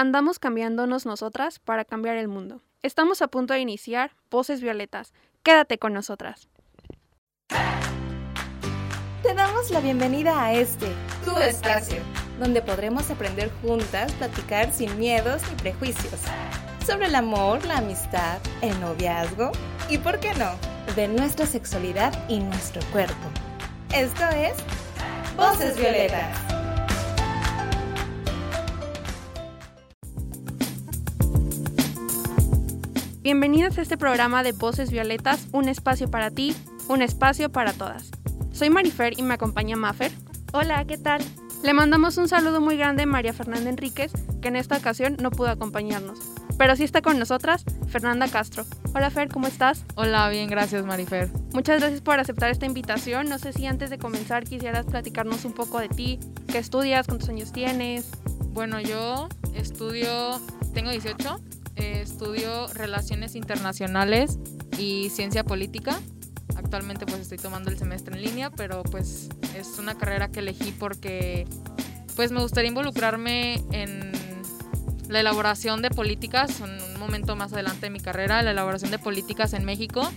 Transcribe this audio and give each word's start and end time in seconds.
Andamos 0.00 0.38
cambiándonos 0.38 1.04
nosotras 1.04 1.58
para 1.58 1.84
cambiar 1.84 2.16
el 2.16 2.26
mundo. 2.26 2.62
Estamos 2.80 3.20
a 3.20 3.28
punto 3.28 3.52
de 3.52 3.60
iniciar 3.60 4.12
Voces 4.30 4.62
Violetas. 4.62 5.12
Quédate 5.42 5.78
con 5.78 5.92
nosotras. 5.92 6.48
Te 9.22 9.34
damos 9.34 9.70
la 9.70 9.80
bienvenida 9.80 10.42
a 10.42 10.54
este, 10.54 10.86
tu 11.22 11.36
espacio, 11.36 11.98
donde 12.38 12.62
podremos 12.62 13.10
aprender 13.10 13.50
juntas, 13.60 14.10
platicar 14.12 14.72
sin 14.72 14.98
miedos 14.98 15.42
ni 15.50 15.56
prejuicios. 15.56 16.18
Sobre 16.86 17.08
el 17.08 17.14
amor, 17.14 17.62
la 17.66 17.76
amistad, 17.76 18.38
el 18.62 18.80
noviazgo 18.80 19.52
y, 19.90 19.98
¿por 19.98 20.18
qué 20.18 20.32
no?, 20.32 20.52
de 20.96 21.08
nuestra 21.08 21.44
sexualidad 21.44 22.26
y 22.26 22.40
nuestro 22.40 22.80
cuerpo. 22.90 23.28
Esto 23.92 24.24
es 24.30 24.54
Voces 25.36 25.76
Violetas. 25.76 26.49
Bienvenidas 33.22 33.76
a 33.76 33.82
este 33.82 33.98
programa 33.98 34.42
de 34.42 34.52
Voces 34.52 34.90
Violetas, 34.90 35.48
un 35.52 35.68
espacio 35.68 36.10
para 36.10 36.30
ti, 36.30 36.56
un 36.88 37.02
espacio 37.02 37.52
para 37.52 37.74
todas. 37.74 38.10
Soy 38.50 38.70
Marifer 38.70 39.18
y 39.18 39.22
me 39.22 39.34
acompaña 39.34 39.76
Mafer. 39.76 40.10
Hola, 40.54 40.86
¿qué 40.86 40.96
tal? 40.96 41.20
Le 41.62 41.74
mandamos 41.74 42.16
un 42.16 42.28
saludo 42.28 42.62
muy 42.62 42.78
grande 42.78 43.02
a 43.02 43.06
María 43.06 43.34
Fernanda 43.34 43.68
Enríquez, 43.68 44.10
que 44.40 44.48
en 44.48 44.56
esta 44.56 44.78
ocasión 44.78 45.18
no 45.20 45.30
pudo 45.30 45.50
acompañarnos. 45.50 46.18
Pero 46.56 46.76
sí 46.76 46.84
está 46.84 47.02
con 47.02 47.18
nosotras 47.18 47.66
Fernanda 47.88 48.26
Castro. 48.26 48.64
Hola 48.94 49.10
Fer, 49.10 49.28
¿cómo 49.28 49.48
estás? 49.48 49.84
Hola, 49.96 50.30
bien, 50.30 50.48
gracias 50.48 50.86
Marifer. 50.86 51.28
Muchas 51.52 51.78
gracias 51.80 52.00
por 52.00 52.18
aceptar 52.18 52.48
esta 52.48 52.64
invitación. 52.64 53.28
No 53.28 53.38
sé 53.38 53.52
si 53.52 53.66
antes 53.66 53.90
de 53.90 53.98
comenzar 53.98 54.44
quisieras 54.44 54.86
platicarnos 54.86 55.44
un 55.44 55.52
poco 55.52 55.78
de 55.78 55.90
ti, 55.90 56.20
qué 56.48 56.56
estudias, 56.56 57.06
cuántos 57.06 57.28
años 57.28 57.52
tienes. 57.52 58.12
Bueno, 58.54 58.80
yo 58.80 59.28
estudio, 59.54 60.40
tengo 60.72 60.90
18, 60.90 61.38
eh, 61.80 62.02
estudio 62.02 62.68
Relaciones 62.68 63.34
Internacionales 63.34 64.38
y 64.78 65.10
Ciencia 65.10 65.44
Política. 65.44 65.98
Actualmente 66.56 67.06
pues 67.06 67.20
estoy 67.20 67.38
tomando 67.38 67.70
el 67.70 67.78
semestre 67.78 68.14
en 68.14 68.22
línea, 68.22 68.50
pero 68.50 68.82
pues 68.82 69.28
es 69.56 69.78
una 69.78 69.96
carrera 69.96 70.28
que 70.28 70.40
elegí 70.40 70.72
porque 70.72 71.46
pues 72.16 72.32
me 72.32 72.40
gustaría 72.40 72.68
involucrarme 72.68 73.62
en 73.72 74.12
la 75.08 75.20
elaboración 75.20 75.82
de 75.82 75.90
políticas, 75.90 76.60
en 76.60 76.70
un 76.70 77.00
momento 77.00 77.34
más 77.34 77.52
adelante 77.52 77.86
de 77.86 77.90
mi 77.90 78.00
carrera, 78.00 78.42
la 78.42 78.50
elaboración 78.52 78.90
de 78.90 78.98
políticas 78.98 79.54
en 79.54 79.64
México 79.64 80.08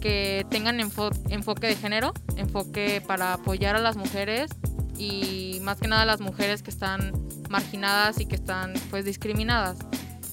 que 0.00 0.46
tengan 0.50 0.80
enfoque 0.80 1.66
de 1.66 1.76
género, 1.76 2.12
enfoque 2.36 3.02
para 3.06 3.34
apoyar 3.34 3.76
a 3.76 3.80
las 3.80 3.96
mujeres 3.96 4.50
y 4.98 5.60
más 5.62 5.78
que 5.78 5.88
nada 5.88 6.02
a 6.02 6.06
las 6.06 6.20
mujeres 6.20 6.62
que 6.62 6.70
están 6.70 7.12
marginadas 7.48 8.18
y 8.18 8.26
que 8.26 8.34
están 8.34 8.72
pues 8.90 9.04
discriminadas. 9.04 9.78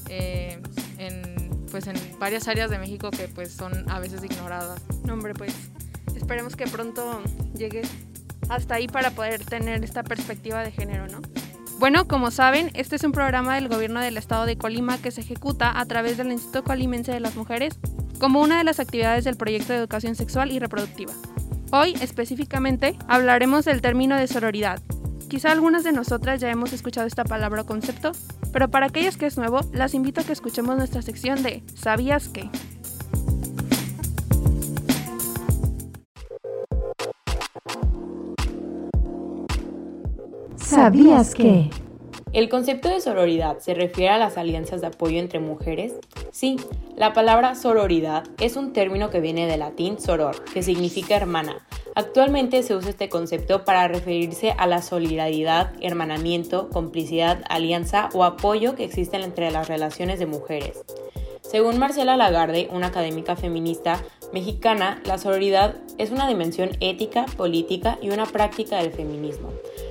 Eh, 0.10 0.60
en, 0.98 1.66
pues 1.72 1.88
en 1.88 1.96
varias 2.20 2.48
áreas 2.48 2.70
de 2.70 2.80
México 2.80 3.12
que 3.12 3.28
pues 3.28 3.54
son 3.54 3.90
a 3.90 4.00
veces 4.00 4.24
ignoradas. 4.24 4.82
No, 5.06 5.14
hombre, 5.14 5.34
pues 5.34 5.54
esperemos 6.16 6.56
que 6.56 6.66
pronto 6.68 7.22
llegues 7.56 7.90
hasta 8.50 8.76
ahí 8.76 8.88
para 8.88 9.12
poder 9.12 9.46
tener 9.46 9.84
esta 9.84 10.04
perspectiva 10.04 10.64
de 10.64 10.72
género, 10.72 11.08
¿no? 11.08 11.22
Bueno, 11.80 12.08
como 12.08 12.30
saben, 12.30 12.72
este 12.74 12.98
es 12.98 13.04
un 13.04 13.14
programa 13.14 13.56
del 13.56 13.70
gobierno 13.70 14.02
del 14.02 14.18
estado 14.18 14.46
de 14.46 14.58
Colima 14.58 14.98
que 14.98 15.12
se 15.12 15.22
ejecuta 15.22 15.80
a 15.80 15.86
través 15.86 16.18
del 16.18 16.32
Instituto 16.32 16.66
Colimense 16.66 17.14
de 17.14 17.22
las 17.22 17.36
Mujeres 17.36 17.80
como 18.20 18.42
una 18.42 18.58
de 18.58 18.66
las 18.66 18.82
actividades 18.82 19.24
del 19.24 19.38
proyecto 19.38 19.72
de 19.72 19.80
educación 19.80 20.16
sexual 20.16 20.52
y 20.52 20.60
reproductiva. 20.60 21.14
Hoy, 21.72 21.94
específicamente, 22.02 22.98
hablaremos 23.08 23.64
del 23.64 23.80
término 23.80 24.18
de 24.18 24.28
sororidad, 24.28 24.82
Quizá 25.30 25.52
algunas 25.52 25.84
de 25.84 25.92
nosotras 25.92 26.42
ya 26.42 26.50
hemos 26.50 26.74
escuchado 26.74 27.06
esta 27.06 27.24
palabra 27.24 27.62
o 27.62 27.66
concepto, 27.68 28.14
pero 28.52 28.72
para 28.72 28.88
aquellas 28.88 29.16
que 29.16 29.28
es 29.28 29.38
nuevo, 29.38 29.60
las 29.72 29.94
invito 29.94 30.22
a 30.22 30.24
que 30.24 30.34
escuchemos 30.34 30.76
nuestra 30.76 31.04
sección 31.04 31.44
de 31.44 31.62
¿Sabías 31.76 32.30
qué? 32.30 32.50
¿Sabías 40.56 41.36
qué? 41.36 41.70
¿El 42.34 42.50
concepto 42.50 42.90
de 42.90 43.00
sororidad 43.00 43.60
se 43.60 43.76
refiere 43.76 44.10
a 44.10 44.18
las 44.18 44.36
alianzas 44.36 44.82
de 44.82 44.88
apoyo 44.88 45.20
entre 45.20 45.40
mujeres? 45.40 45.94
Sí, 46.32 46.58
la 46.96 47.14
palabra 47.14 47.54
sororidad 47.54 48.24
es 48.40 48.56
un 48.56 48.74
término 48.74 49.12
que 49.12 49.20
viene 49.20 49.46
del 49.46 49.60
latín 49.60 50.00
soror, 50.00 50.44
que 50.46 50.64
significa 50.64 51.16
hermana. 51.16 51.68
Actualmente 51.96 52.64
se 52.64 52.76
usa 52.76 52.90
este 52.90 53.10
concepto 53.10 53.66
para 53.66 53.88
referirse 53.88 54.52
a 54.58 54.68
la 54.68 54.82
solidaridad, 54.82 55.74
hermanamiento, 55.82 56.70
complicidad, 56.70 57.44
alianza 57.50 58.10
o 58.14 58.24
apoyo 58.24 58.76
que 58.76 58.86
existen 58.86 59.22
entre 59.22 59.52
las 59.52 59.68
relaciones 59.68 60.20
de 60.20 60.26
mujeres. 60.26 60.84
Según 61.42 61.80
Marcela 61.80 62.16
Lagarde, 62.16 62.70
una 62.72 62.88
académica 62.88 63.36
feminista 63.36 64.02
mexicana, 64.32 65.02
la 65.06 65.18
sororidad 65.18 65.76
es 65.98 66.12
una 66.12 66.28
dimensión 66.28 66.70
ética, 66.80 67.26
política 67.38 67.98
y 68.02 68.12
una 68.12 68.26
práctica 68.26 68.78
del 68.78 68.92
feminismo 68.92 69.50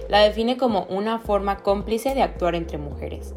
la 0.09 0.21
define 0.21 0.57
como 0.57 0.85
una 0.85 1.19
forma 1.19 1.59
cómplice 1.59 2.15
de 2.15 2.23
actuar 2.23 2.55
entre 2.55 2.79
mujeres. 2.79 3.35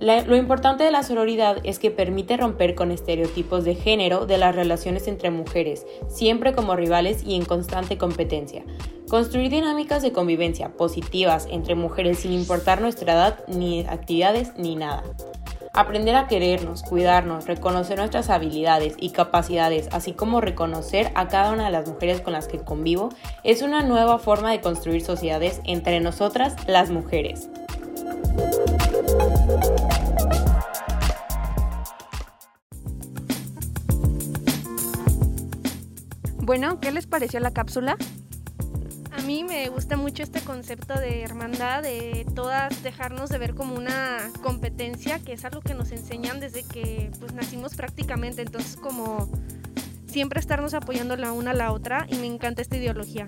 Lo 0.00 0.36
importante 0.36 0.84
de 0.84 0.90
la 0.90 1.02
sororidad 1.02 1.58
es 1.64 1.78
que 1.78 1.90
permite 1.90 2.36
romper 2.36 2.74
con 2.74 2.90
estereotipos 2.90 3.64
de 3.64 3.74
género 3.74 4.26
de 4.26 4.38
las 4.38 4.54
relaciones 4.54 5.08
entre 5.08 5.30
mujeres, 5.30 5.86
siempre 6.08 6.52
como 6.52 6.76
rivales 6.76 7.22
y 7.24 7.34
en 7.34 7.44
constante 7.44 7.96
competencia. 7.96 8.64
Construir 9.08 9.50
dinámicas 9.50 10.02
de 10.02 10.12
convivencia 10.12 10.70
positivas 10.76 11.46
entre 11.50 11.74
mujeres 11.76 12.18
sin 12.18 12.32
importar 12.32 12.80
nuestra 12.80 13.12
edad, 13.12 13.44
ni 13.46 13.86
actividades, 13.86 14.52
ni 14.56 14.74
nada. 14.74 15.04
Aprender 15.72 16.16
a 16.16 16.26
querernos, 16.26 16.82
cuidarnos, 16.82 17.46
reconocer 17.46 17.98
nuestras 17.98 18.30
habilidades 18.30 18.94
y 18.98 19.10
capacidades, 19.10 19.88
así 19.92 20.12
como 20.12 20.40
reconocer 20.40 21.12
a 21.14 21.28
cada 21.28 21.52
una 21.52 21.66
de 21.66 21.70
las 21.70 21.86
mujeres 21.86 22.22
con 22.22 22.32
las 22.32 22.48
que 22.48 22.58
convivo, 22.58 23.10
es 23.44 23.62
una 23.62 23.82
nueva 23.82 24.18
forma 24.18 24.50
de 24.50 24.60
construir 24.60 25.02
sociedades 25.02 25.60
entre 25.64 26.00
nosotras 26.00 26.56
las 26.66 26.90
mujeres. 26.90 27.50
Bueno, 36.46 36.78
¿qué 36.78 36.92
les 36.92 37.08
pareció 37.08 37.40
la 37.40 37.50
cápsula? 37.50 37.96
A 39.10 39.20
mí 39.22 39.42
me 39.42 39.68
gusta 39.68 39.96
mucho 39.96 40.22
este 40.22 40.40
concepto 40.42 40.94
de 40.94 41.22
hermandad, 41.22 41.82
de 41.82 42.24
todas 42.36 42.84
dejarnos 42.84 43.30
de 43.30 43.38
ver 43.38 43.56
como 43.56 43.74
una 43.74 44.18
competencia, 44.44 45.18
que 45.18 45.32
es 45.32 45.44
algo 45.44 45.60
que 45.60 45.74
nos 45.74 45.90
enseñan 45.90 46.38
desde 46.38 46.62
que 46.62 47.10
pues 47.18 47.32
nacimos 47.32 47.74
prácticamente, 47.74 48.42
entonces 48.42 48.76
como 48.76 49.28
siempre 50.06 50.38
estarnos 50.38 50.72
apoyando 50.74 51.16
la 51.16 51.32
una 51.32 51.50
a 51.50 51.54
la 51.54 51.72
otra 51.72 52.06
y 52.08 52.14
me 52.14 52.26
encanta 52.26 52.62
esta 52.62 52.76
ideología. 52.76 53.26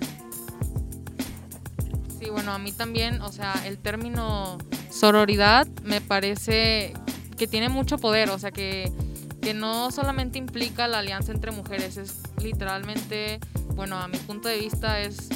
Sí, 2.21 2.31
bueno, 2.31 2.53
a 2.53 2.61
mí 2.61 2.71
también, 2.71 3.21
o 3.23 3.33
sea, 3.33 3.53
el 3.67 3.79
término 3.79 4.59
sororidad 4.91 5.67
me 5.83 6.01
parece 6.01 6.95
que 7.37 7.49
tiene 7.49 7.69
mucho 7.69 7.99
poder, 7.99 8.31
o 8.31 8.39
sea, 8.39 8.53
que, 8.53 8.93
que 9.41 9.55
no 9.55 9.91
solamente 9.91 10.39
implica 10.39 10.89
la 10.89 10.99
alianza 10.99 11.33
entre 11.33 11.51
mujeres, 11.53 11.97
es 11.97 12.21
literalmente, 12.43 13.41
bueno, 13.75 13.97
a 13.99 14.09
mi 14.09 14.19
punto 14.19 14.49
de 14.49 14.59
vista 14.59 15.01
es 15.01 15.29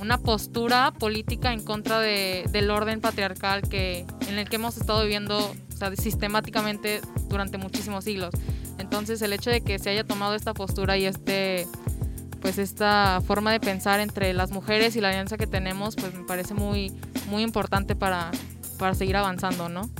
una 0.00 0.18
postura 0.18 0.92
política 0.98 1.52
en 1.52 1.62
contra 1.62 2.00
del 2.00 2.70
orden 2.70 3.00
patriarcal 3.00 3.62
que, 3.62 4.06
en 4.28 4.38
el 4.38 4.48
que 4.48 4.56
hemos 4.56 4.76
estado 4.76 5.02
viviendo 5.02 5.54
sistemáticamente 5.96 7.00
durante 7.28 7.58
muchísimos 7.58 8.04
siglos. 8.04 8.34
Entonces 8.78 9.20
el 9.22 9.32
hecho 9.32 9.50
de 9.50 9.60
que 9.60 9.78
se 9.78 9.90
haya 9.90 10.04
tomado 10.04 10.34
esta 10.34 10.54
postura 10.54 10.96
y 10.96 11.04
este 11.04 11.66
pues 12.40 12.56
esta 12.56 13.20
forma 13.26 13.52
de 13.52 13.60
pensar 13.60 14.00
entre 14.00 14.32
las 14.32 14.50
mujeres 14.50 14.96
y 14.96 15.02
la 15.02 15.10
alianza 15.10 15.36
que 15.36 15.46
tenemos, 15.46 15.94
pues 15.94 16.14
me 16.14 16.24
parece 16.24 16.54
muy, 16.54 16.90
muy 17.28 17.42
importante 17.42 17.94
para, 17.94 18.30
para 18.78 18.94
seguir 18.94 19.16
avanzando, 19.16 19.68
¿no? 19.68 19.90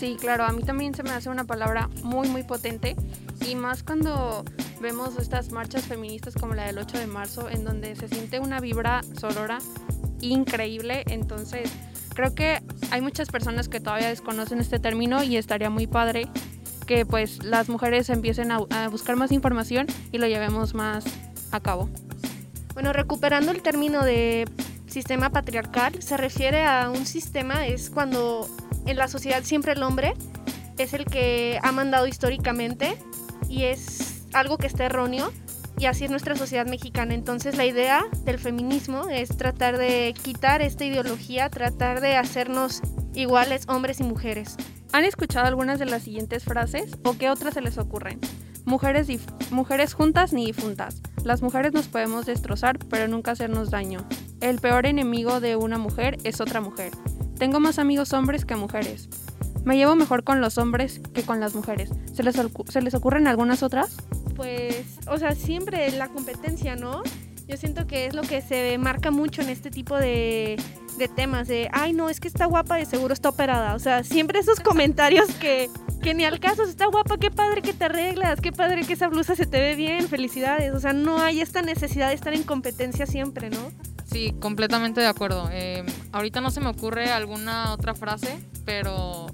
Sí, 0.00 0.16
claro, 0.18 0.44
a 0.44 0.52
mí 0.52 0.62
también 0.62 0.94
se 0.94 1.02
me 1.02 1.10
hace 1.10 1.28
una 1.28 1.44
palabra 1.44 1.90
muy, 2.02 2.26
muy 2.26 2.42
potente 2.42 2.96
y 3.46 3.54
más 3.54 3.82
cuando 3.82 4.46
vemos 4.80 5.18
estas 5.18 5.52
marchas 5.52 5.84
feministas 5.84 6.34
como 6.34 6.54
la 6.54 6.64
del 6.64 6.78
8 6.78 6.96
de 6.96 7.06
marzo, 7.06 7.50
en 7.50 7.66
donde 7.66 7.94
se 7.96 8.08
siente 8.08 8.40
una 8.40 8.60
vibra 8.60 9.02
sorora 9.20 9.58
increíble. 10.22 11.04
Entonces, 11.08 11.70
creo 12.14 12.34
que 12.34 12.62
hay 12.90 13.02
muchas 13.02 13.28
personas 13.28 13.68
que 13.68 13.78
todavía 13.78 14.08
desconocen 14.08 14.58
este 14.60 14.78
término 14.78 15.22
y 15.22 15.36
estaría 15.36 15.68
muy 15.68 15.86
padre 15.86 16.28
que 16.86 17.04
pues 17.04 17.44
las 17.44 17.68
mujeres 17.68 18.08
empiecen 18.08 18.52
a, 18.52 18.60
a 18.70 18.88
buscar 18.88 19.16
más 19.16 19.32
información 19.32 19.86
y 20.12 20.16
lo 20.16 20.26
llevemos 20.26 20.72
más 20.72 21.04
a 21.50 21.60
cabo. 21.60 21.90
Bueno, 22.72 22.94
recuperando 22.94 23.52
el 23.52 23.60
término 23.60 24.02
de 24.02 24.48
sistema 24.90 25.30
patriarcal, 25.30 26.02
se 26.02 26.16
refiere 26.16 26.64
a 26.64 26.90
un 26.90 27.06
sistema, 27.06 27.66
es 27.66 27.90
cuando 27.90 28.48
en 28.86 28.96
la 28.96 29.08
sociedad 29.08 29.42
siempre 29.44 29.72
el 29.72 29.82
hombre 29.82 30.14
es 30.78 30.94
el 30.94 31.04
que 31.04 31.58
ha 31.62 31.72
mandado 31.72 32.06
históricamente 32.06 32.96
y 33.48 33.64
es 33.64 34.24
algo 34.32 34.58
que 34.58 34.66
está 34.66 34.86
erróneo 34.86 35.30
y 35.78 35.86
así 35.86 36.04
es 36.04 36.10
nuestra 36.10 36.36
sociedad 36.36 36.66
mexicana. 36.66 37.14
Entonces 37.14 37.56
la 37.56 37.66
idea 37.66 38.04
del 38.24 38.38
feminismo 38.38 39.08
es 39.08 39.36
tratar 39.36 39.78
de 39.78 40.14
quitar 40.22 40.62
esta 40.62 40.84
ideología, 40.84 41.48
tratar 41.48 42.00
de 42.00 42.16
hacernos 42.16 42.82
iguales 43.14 43.64
hombres 43.68 44.00
y 44.00 44.04
mujeres. 44.04 44.56
¿Han 44.92 45.04
escuchado 45.04 45.46
algunas 45.46 45.78
de 45.78 45.86
las 45.86 46.02
siguientes 46.02 46.44
frases 46.44 46.96
o 47.04 47.16
qué 47.16 47.30
otras 47.30 47.54
se 47.54 47.60
les 47.60 47.78
ocurren? 47.78 48.20
Mujeres, 48.64 49.08
mujeres 49.50 49.94
juntas 49.94 50.32
ni 50.32 50.46
difuntas. 50.46 51.00
Las 51.24 51.42
mujeres 51.42 51.72
nos 51.72 51.88
podemos 51.88 52.26
destrozar, 52.26 52.78
pero 52.78 53.08
nunca 53.08 53.32
hacernos 53.32 53.70
daño. 53.70 54.06
El 54.40 54.58
peor 54.58 54.86
enemigo 54.86 55.40
de 55.40 55.56
una 55.56 55.76
mujer 55.76 56.18
es 56.24 56.40
otra 56.40 56.60
mujer. 56.60 56.92
Tengo 57.38 57.60
más 57.60 57.78
amigos 57.78 58.12
hombres 58.12 58.44
que 58.44 58.56
mujeres. 58.56 59.08
Me 59.64 59.76
llevo 59.76 59.94
mejor 59.94 60.24
con 60.24 60.40
los 60.40 60.56
hombres 60.56 61.00
que 61.12 61.22
con 61.22 61.40
las 61.40 61.54
mujeres. 61.54 61.90
¿Se 62.14 62.22
les, 62.22 62.36
¿Se 62.68 62.80
les 62.80 62.94
ocurren 62.94 63.26
algunas 63.26 63.62
otras? 63.62 63.98
Pues, 64.36 64.98
o 65.06 65.18
sea, 65.18 65.34
siempre 65.34 65.90
la 65.92 66.08
competencia, 66.08 66.74
¿no? 66.74 67.02
Yo 67.46 67.56
siento 67.58 67.86
que 67.86 68.06
es 68.06 68.14
lo 68.14 68.22
que 68.22 68.40
se 68.40 68.78
marca 68.78 69.10
mucho 69.10 69.42
en 69.42 69.50
este 69.50 69.70
tipo 69.70 69.96
de, 69.96 70.56
de 70.96 71.08
temas, 71.08 71.48
de, 71.48 71.68
ay, 71.72 71.92
no, 71.92 72.08
es 72.08 72.20
que 72.20 72.28
está 72.28 72.46
guapa, 72.46 72.76
de 72.76 72.86
seguro 72.86 73.12
está 73.12 73.28
operada. 73.28 73.74
O 73.74 73.78
sea, 73.78 74.04
siempre 74.04 74.38
esos 74.38 74.60
comentarios 74.60 75.28
que, 75.34 75.68
que 76.00 76.14
ni 76.14 76.24
al 76.24 76.40
caso, 76.40 76.62
está 76.62 76.86
guapa, 76.86 77.18
qué 77.18 77.30
padre 77.30 77.60
que 77.60 77.72
te 77.74 77.86
arreglas, 77.86 78.40
qué 78.40 78.52
padre 78.52 78.84
que 78.84 78.94
esa 78.94 79.08
blusa 79.08 79.34
se 79.34 79.46
te 79.46 79.60
ve 79.60 79.74
bien, 79.74 80.08
felicidades. 80.08 80.72
O 80.74 80.80
sea, 80.80 80.92
no 80.92 81.18
hay 81.18 81.40
esta 81.40 81.60
necesidad 81.60 82.08
de 82.08 82.14
estar 82.14 82.32
en 82.32 82.44
competencia 82.44 83.04
siempre, 83.04 83.50
¿no? 83.50 83.72
Sí, 84.10 84.34
completamente 84.40 85.00
de 85.00 85.06
acuerdo. 85.06 85.48
Eh, 85.52 85.84
ahorita 86.12 86.40
no 86.40 86.50
se 86.50 86.60
me 86.60 86.68
ocurre 86.68 87.10
alguna 87.10 87.72
otra 87.72 87.94
frase, 87.94 88.40
pero 88.64 89.26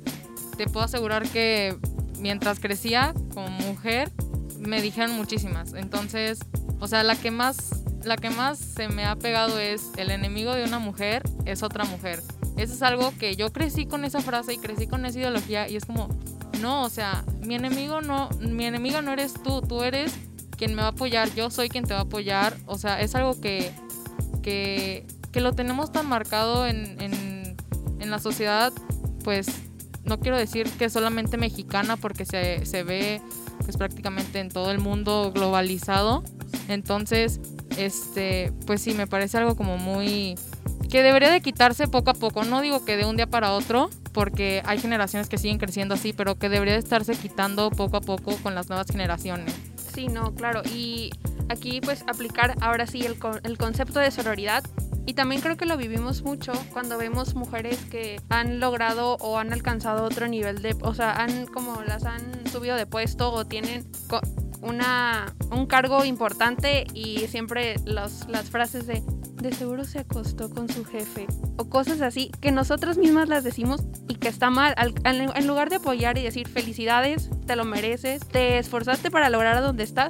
te 0.56 0.66
puedo 0.66 0.84
asegurar 0.84 1.28
que 1.28 1.76
mientras 2.18 2.60
crecía 2.60 3.14
como 3.32 3.48
mujer, 3.48 4.10
me 4.58 4.82
dijeron 4.82 5.16
muchísimas. 5.16 5.72
Entonces, 5.74 6.40
o 6.80 6.88
sea, 6.88 7.02
la 7.02 7.16
que 7.16 7.30
más 7.30 7.82
la 8.04 8.16
que 8.16 8.30
más 8.30 8.58
se 8.58 8.88
me 8.88 9.04
ha 9.04 9.16
pegado 9.16 9.58
es 9.58 9.90
el 9.96 10.12
enemigo 10.12 10.54
de 10.54 10.62
una 10.62 10.78
mujer 10.78 11.22
es 11.44 11.62
otra 11.64 11.84
mujer. 11.84 12.22
Eso 12.56 12.72
es 12.72 12.82
algo 12.82 13.12
que 13.18 13.34
yo 13.34 13.52
crecí 13.52 13.86
con 13.86 14.04
esa 14.04 14.20
frase 14.20 14.54
y 14.54 14.58
crecí 14.58 14.86
con 14.86 15.04
esa 15.04 15.18
ideología 15.18 15.68
y 15.68 15.76
es 15.76 15.84
como, 15.84 16.08
no, 16.60 16.84
o 16.84 16.88
sea, 16.88 17.24
mi 17.40 17.56
enemigo 17.56 18.00
no, 18.00 18.28
mi 18.40 18.64
enemigo 18.64 19.02
no 19.02 19.12
eres 19.12 19.34
tú, 19.42 19.60
tú 19.60 19.82
eres 19.82 20.14
quien 20.56 20.74
me 20.74 20.82
va 20.82 20.88
a 20.88 20.90
apoyar, 20.92 21.34
yo 21.34 21.50
soy 21.50 21.68
quien 21.68 21.84
te 21.84 21.94
va 21.94 22.00
a 22.00 22.02
apoyar. 22.04 22.56
O 22.66 22.78
sea, 22.78 23.00
es 23.00 23.14
algo 23.14 23.40
que, 23.40 23.72
que, 24.46 25.04
lo 25.40 25.52
tenemos 25.52 25.92
tan 25.92 26.08
marcado 26.08 26.66
en, 26.66 26.98
en, 26.98 27.56
en, 28.00 28.10
la 28.10 28.18
sociedad, 28.18 28.72
pues 29.22 29.46
no 30.04 30.18
quiero 30.18 30.38
decir 30.38 30.70
que 30.78 30.88
solamente 30.88 31.36
mexicana 31.36 31.98
porque 31.98 32.24
se, 32.24 32.64
se 32.64 32.82
ve 32.82 33.20
pues 33.58 33.76
prácticamente 33.76 34.40
en 34.40 34.48
todo 34.48 34.70
el 34.70 34.78
mundo 34.78 35.30
globalizado. 35.34 36.24
Entonces, 36.68 37.38
este, 37.76 38.50
pues 38.66 38.80
sí, 38.80 38.94
me 38.94 39.06
parece 39.06 39.36
algo 39.36 39.56
como 39.56 39.76
muy 39.76 40.36
que 40.90 41.02
debería 41.02 41.30
de 41.30 41.42
quitarse 41.42 41.86
poco 41.86 42.10
a 42.10 42.14
poco. 42.14 42.44
No 42.44 42.62
digo 42.62 42.84
que 42.86 42.96
de 42.96 43.04
un 43.04 43.16
día 43.16 43.26
para 43.26 43.52
otro, 43.52 43.90
porque 44.12 44.62
hay 44.64 44.78
generaciones 44.78 45.28
que 45.28 45.36
siguen 45.36 45.58
creciendo 45.58 45.94
así, 45.94 46.14
pero 46.14 46.38
que 46.38 46.48
debería 46.48 46.74
de 46.74 46.80
estarse 46.80 47.14
quitando 47.14 47.70
poco 47.70 47.98
a 47.98 48.00
poco 48.00 48.36
con 48.42 48.54
las 48.54 48.70
nuevas 48.70 48.86
generaciones. 48.86 49.54
Sí, 49.92 50.08
no, 50.08 50.34
claro. 50.34 50.62
Y 50.72 51.10
aquí 51.48 51.80
pues 51.80 52.04
aplicar 52.06 52.54
ahora 52.60 52.86
sí 52.86 53.04
el, 53.04 53.16
el 53.44 53.58
concepto 53.58 54.00
de 54.00 54.10
sororidad. 54.10 54.64
Y 55.08 55.14
también 55.14 55.40
creo 55.40 55.56
que 55.56 55.66
lo 55.66 55.76
vivimos 55.76 56.22
mucho 56.22 56.52
cuando 56.72 56.98
vemos 56.98 57.36
mujeres 57.36 57.78
que 57.84 58.20
han 58.28 58.58
logrado 58.58 59.16
o 59.20 59.38
han 59.38 59.52
alcanzado 59.52 60.04
otro 60.04 60.26
nivel 60.26 60.62
de, 60.62 60.76
o 60.82 60.94
sea, 60.94 61.12
han 61.12 61.46
como 61.46 61.80
las 61.82 62.04
han 62.04 62.44
subido 62.50 62.74
de 62.74 62.86
puesto 62.86 63.32
o 63.32 63.44
tienen 63.44 63.86
una, 64.62 65.32
un 65.52 65.66
cargo 65.66 66.04
importante 66.04 66.86
y 66.92 67.18
siempre 67.28 67.76
los, 67.84 68.28
las 68.28 68.50
frases 68.50 68.88
de 68.88 69.04
de 69.42 69.52
seguro 69.52 69.84
se 69.84 70.00
acostó 70.00 70.50
con 70.50 70.68
su 70.68 70.84
jefe 70.84 71.26
o 71.56 71.68
cosas 71.68 72.00
así 72.00 72.30
que 72.40 72.52
nosotras 72.52 72.98
mismas 72.98 73.28
las 73.28 73.44
decimos 73.44 73.82
y 74.08 74.14
que 74.14 74.28
está 74.28 74.50
mal. 74.50 74.74
En 75.04 75.46
lugar 75.46 75.70
de 75.70 75.76
apoyar 75.76 76.18
y 76.18 76.22
decir 76.22 76.48
felicidades 76.48 77.30
te 77.46 77.56
lo 77.56 77.64
mereces 77.64 78.20
te 78.20 78.58
esforzaste 78.58 79.10
para 79.10 79.30
lograr 79.30 79.56
a 79.56 79.60
donde 79.60 79.84
estás 79.84 80.08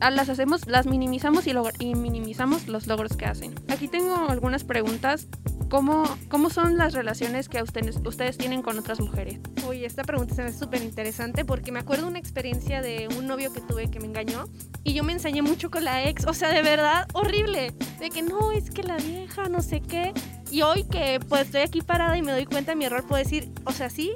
las 0.00 0.28
hacemos, 0.28 0.66
las 0.66 0.86
minimizamos 0.86 1.46
y, 1.46 1.52
y, 1.78 1.94
minimizamos 1.94 2.68
los 2.68 2.86
logros 2.86 3.16
que 3.16 3.26
hacen. 3.26 3.54
Aquí 3.68 3.88
tengo 3.88 4.28
algunas 4.28 4.64
preguntas. 4.64 5.28
¿Cómo, 5.68 6.04
cómo 6.28 6.50
son 6.50 6.76
las 6.76 6.92
relaciones 6.92 7.48
que 7.48 7.60
ustedes, 7.60 7.96
ustedes 8.04 8.38
tienen 8.38 8.62
con 8.62 8.78
otras 8.78 9.00
mujeres? 9.00 9.40
Uy, 9.66 9.84
esta 9.84 10.04
pregunta 10.04 10.34
se 10.34 10.42
ve 10.44 10.52
súper 10.52 10.82
interesante 10.82 11.44
porque 11.44 11.72
me 11.72 11.80
acuerdo 11.80 12.06
una 12.06 12.18
experiencia 12.18 12.80
de 12.80 13.08
un 13.18 13.26
novio 13.26 13.52
que 13.52 13.60
tuve 13.60 13.90
que 13.90 13.98
me 13.98 14.06
engañó 14.06 14.44
y 14.84 14.92
yo 14.92 15.02
me 15.02 15.12
ensañé 15.12 15.42
mucho 15.42 15.70
con 15.70 15.82
la 15.84 16.04
ex, 16.04 16.26
o 16.26 16.34
sea, 16.34 16.50
de 16.50 16.62
verdad, 16.62 17.08
horrible. 17.12 17.74
De 17.98 18.10
que 18.10 18.22
no, 18.22 18.52
es 18.52 18.70
que 18.70 18.82
la 18.82 18.98
vieja, 18.98 19.48
no 19.48 19.62
sé 19.62 19.80
qué. 19.80 20.12
Y 20.50 20.62
hoy 20.62 20.84
que 20.84 21.18
pues 21.28 21.46
estoy 21.46 21.62
aquí 21.62 21.80
parada 21.80 22.16
y 22.16 22.22
me 22.22 22.30
doy 22.30 22.44
cuenta 22.44 22.72
de 22.72 22.76
mi 22.76 22.84
error, 22.84 23.04
puedo 23.04 23.22
decir, 23.22 23.50
o 23.64 23.72
sea, 23.72 23.90
sí, 23.90 24.12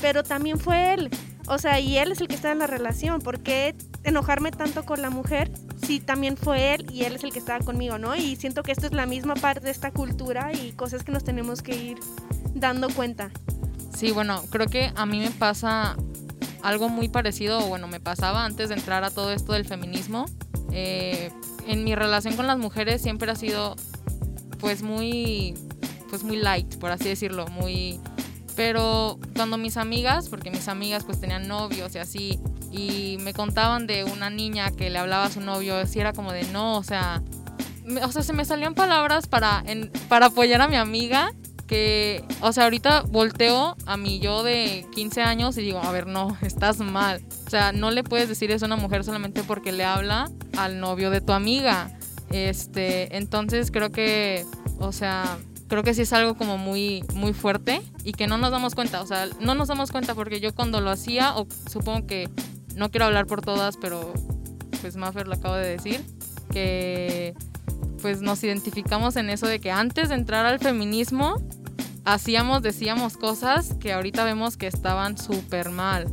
pero 0.00 0.24
también 0.24 0.58
fue 0.58 0.94
él. 0.94 1.10
O 1.46 1.58
sea, 1.58 1.80
y 1.80 1.98
él 1.98 2.12
es 2.12 2.20
el 2.20 2.28
que 2.28 2.34
está 2.34 2.52
en 2.52 2.58
la 2.58 2.66
relación. 2.66 3.20
¿Por 3.20 3.40
qué 3.40 3.74
enojarme 4.04 4.50
tanto 4.50 4.84
con 4.84 5.02
la 5.02 5.10
mujer 5.10 5.50
si 5.86 6.00
también 6.00 6.36
fue 6.36 6.74
él 6.74 6.86
y 6.92 7.04
él 7.04 7.16
es 7.16 7.24
el 7.24 7.32
que 7.32 7.38
estaba 7.38 7.64
conmigo, 7.64 7.98
¿no? 7.98 8.14
Y 8.14 8.36
siento 8.36 8.62
que 8.62 8.72
esto 8.72 8.86
es 8.86 8.92
la 8.92 9.06
misma 9.06 9.34
parte 9.34 9.60
de 9.60 9.70
esta 9.70 9.90
cultura 9.90 10.52
y 10.52 10.72
cosas 10.72 11.04
que 11.04 11.12
nos 11.12 11.24
tenemos 11.24 11.62
que 11.62 11.74
ir 11.74 11.98
dando 12.54 12.88
cuenta. 12.90 13.30
Sí, 13.96 14.10
bueno, 14.10 14.42
creo 14.50 14.66
que 14.66 14.92
a 14.96 15.06
mí 15.06 15.20
me 15.20 15.30
pasa 15.30 15.96
algo 16.62 16.88
muy 16.88 17.08
parecido, 17.08 17.60
bueno, 17.66 17.88
me 17.88 18.00
pasaba 18.00 18.44
antes 18.44 18.68
de 18.68 18.76
entrar 18.76 19.04
a 19.04 19.10
todo 19.10 19.32
esto 19.32 19.52
del 19.52 19.64
feminismo. 19.64 20.26
Eh, 20.72 21.30
en 21.66 21.84
mi 21.84 21.94
relación 21.94 22.34
con 22.34 22.46
las 22.46 22.58
mujeres 22.58 23.02
siempre 23.02 23.30
ha 23.30 23.36
sido 23.36 23.76
pues 24.58 24.82
muy 24.82 25.54
pues 26.08 26.24
muy 26.24 26.36
light, 26.36 26.76
por 26.76 26.90
así 26.90 27.08
decirlo, 27.08 27.46
muy 27.48 28.00
pero 28.54 29.18
cuando 29.34 29.56
mis 29.56 29.76
amigas, 29.76 30.28
porque 30.28 30.50
mis 30.50 30.68
amigas 30.68 31.04
pues 31.04 31.20
tenían 31.20 31.48
novios 31.48 31.94
y 31.94 31.98
así, 31.98 32.40
y 32.72 33.18
me 33.20 33.34
contaban 33.34 33.86
de 33.86 34.04
una 34.04 34.30
niña 34.30 34.70
que 34.70 34.90
le 34.90 34.98
hablaba 34.98 35.24
a 35.24 35.30
su 35.30 35.40
novio, 35.40 35.76
así 35.76 36.00
era 36.00 36.12
como 36.12 36.32
de 36.32 36.44
no, 36.44 36.76
o 36.76 36.82
sea, 36.82 37.22
o 38.02 38.12
sea, 38.12 38.22
se 38.22 38.32
me 38.32 38.44
salían 38.44 38.74
palabras 38.74 39.26
para, 39.26 39.62
para 40.08 40.26
apoyar 40.26 40.62
a 40.62 40.68
mi 40.68 40.76
amiga 40.76 41.32
que, 41.66 42.24
o 42.40 42.52
sea, 42.52 42.64
ahorita 42.64 43.02
volteo 43.02 43.76
a 43.86 43.96
mi 43.96 44.18
yo 44.18 44.42
de 44.42 44.86
15 44.94 45.22
años 45.22 45.56
y 45.56 45.62
digo, 45.62 45.80
a 45.82 45.90
ver, 45.90 46.06
no, 46.06 46.36
estás 46.42 46.78
mal. 46.78 47.22
O 47.46 47.50
sea, 47.50 47.72
no 47.72 47.90
le 47.90 48.04
puedes 48.04 48.28
decir 48.28 48.50
eso 48.50 48.66
una 48.66 48.76
mujer 48.76 49.04
solamente 49.04 49.42
porque 49.42 49.72
le 49.72 49.84
habla 49.84 50.30
al 50.56 50.80
novio 50.80 51.10
de 51.10 51.20
tu 51.20 51.32
amiga. 51.32 51.90
Este, 52.30 53.16
entonces 53.16 53.70
creo 53.70 53.90
que, 53.90 54.44
o 54.78 54.92
sea, 54.92 55.38
creo 55.68 55.82
que 55.82 55.94
sí 55.94 56.02
es 56.02 56.12
algo 56.12 56.34
como 56.34 56.58
muy, 56.58 57.04
muy 57.14 57.32
fuerte 57.32 57.80
y 58.04 58.12
que 58.12 58.26
no 58.26 58.36
nos 58.36 58.50
damos 58.50 58.74
cuenta. 58.74 59.00
O 59.00 59.06
sea, 59.06 59.26
no 59.40 59.54
nos 59.54 59.68
damos 59.68 59.90
cuenta 59.90 60.14
porque 60.14 60.40
yo 60.40 60.54
cuando 60.54 60.82
lo 60.82 60.90
hacía, 60.90 61.34
o 61.36 61.46
supongo 61.70 62.06
que 62.06 62.28
no 62.76 62.90
quiero 62.90 63.06
hablar 63.06 63.26
por 63.26 63.42
todas, 63.42 63.76
pero 63.76 64.12
pues 64.80 64.96
Maffer 64.96 65.28
lo 65.28 65.34
acabo 65.34 65.54
de 65.54 65.68
decir, 65.68 66.04
que 66.52 67.34
pues 68.00 68.20
nos 68.20 68.42
identificamos 68.42 69.16
en 69.16 69.30
eso 69.30 69.46
de 69.46 69.60
que 69.60 69.70
antes 69.70 70.08
de 70.08 70.16
entrar 70.16 70.44
al 70.44 70.58
feminismo 70.58 71.40
hacíamos, 72.04 72.62
decíamos 72.62 73.16
cosas 73.16 73.74
que 73.74 73.92
ahorita 73.92 74.24
vemos 74.24 74.56
que 74.56 74.66
estaban 74.66 75.16
súper 75.16 75.70
mal. 75.70 76.06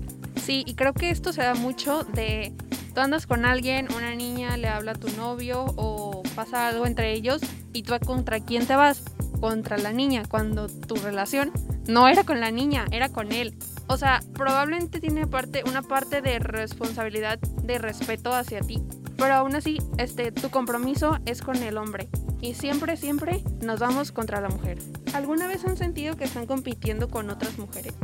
Sí, 0.45 0.63
y 0.65 0.75
creo 0.75 0.93
que 0.93 1.09
esto 1.09 1.33
se 1.33 1.41
da 1.41 1.55
mucho 1.55 2.03
de 2.03 2.53
tú 2.93 3.01
andas 3.01 3.27
con 3.27 3.45
alguien, 3.45 3.87
una 3.95 4.15
niña 4.15 4.55
le 4.57 4.67
habla 4.67 4.91
a 4.91 4.95
tu 4.95 5.09
novio 5.17 5.65
o 5.75 6.23
pasa 6.35 6.67
algo 6.67 6.85
entre 6.85 7.13
ellos 7.13 7.41
y 7.73 7.83
tú 7.83 7.93
contra 8.05 8.39
quién 8.39 8.65
te 8.65 8.75
vas 8.75 9.03
contra 9.39 9.77
la 9.77 9.93
niña 9.93 10.23
cuando 10.27 10.67
tu 10.67 10.95
relación 10.95 11.51
no 11.87 12.07
era 12.07 12.23
con 12.23 12.39
la 12.39 12.51
niña, 12.51 12.85
era 12.91 13.09
con 13.09 13.31
él. 13.31 13.55
O 13.89 13.98
sea, 13.98 14.22
probablemente 14.36 15.00
tiene 15.00 15.25
parte, 15.25 15.63
una 15.67 15.81
parte 15.81 16.22
de 16.22 16.38
responsabilidad, 16.38 17.39
de 17.39 17.79
respeto 17.79 18.31
hacia 18.31 18.62
ti. 18.62 18.84
Pero 19.17 19.34
aún 19.34 19.55
así, 19.55 19.79
este, 19.98 20.31
tu 20.31 20.51
compromiso 20.51 21.17
es 21.25 21.41
con 21.41 21.55
el 21.58 21.75
hombre. 21.75 22.08
Y 22.39 22.53
siempre, 22.53 22.98
siempre 22.98 23.43
nos 23.62 23.79
vamos 23.79 24.12
contra 24.12 24.41
la 24.41 24.50
mujer. 24.50 24.77
¿Alguna 25.13 25.48
vez 25.48 25.65
han 25.65 25.75
sentido 25.75 26.15
que 26.15 26.25
están 26.25 26.46
compitiendo 26.46 27.10
con 27.10 27.31
otras 27.31 27.58
mujeres? 27.58 27.96